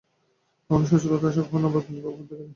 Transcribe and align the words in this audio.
কখনো 0.69 0.85
সচ্ছলতা 0.85 1.27
আসে, 1.27 1.41
কখনো 1.41 1.65
অভাব 1.67 1.83
দেখা 1.83 2.03
দেয়। 2.31 2.49